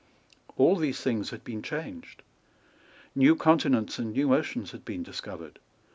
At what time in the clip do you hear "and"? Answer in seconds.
3.99-4.13